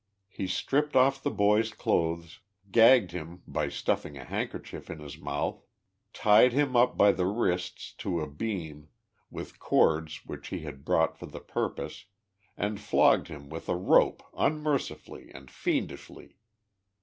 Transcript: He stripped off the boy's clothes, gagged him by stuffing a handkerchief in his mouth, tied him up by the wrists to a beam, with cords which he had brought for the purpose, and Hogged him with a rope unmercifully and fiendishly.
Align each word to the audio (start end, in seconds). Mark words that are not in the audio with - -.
He 0.29 0.47
stripped 0.47 0.95
off 0.95 1.21
the 1.21 1.29
boy's 1.29 1.71
clothes, 1.73 2.39
gagged 2.71 3.11
him 3.11 3.43
by 3.45 3.69
stuffing 3.69 4.17
a 4.17 4.23
handkerchief 4.23 4.89
in 4.89 4.97
his 4.97 5.15
mouth, 5.19 5.61
tied 6.11 6.53
him 6.53 6.75
up 6.75 6.97
by 6.97 7.11
the 7.11 7.27
wrists 7.27 7.93
to 7.99 8.19
a 8.19 8.27
beam, 8.27 8.87
with 9.29 9.59
cords 9.59 10.25
which 10.25 10.47
he 10.47 10.61
had 10.61 10.83
brought 10.85 11.19
for 11.19 11.27
the 11.27 11.39
purpose, 11.39 12.05
and 12.57 12.79
Hogged 12.79 13.27
him 13.27 13.47
with 13.47 13.69
a 13.69 13.75
rope 13.75 14.23
unmercifully 14.35 15.29
and 15.35 15.51
fiendishly. 15.51 16.35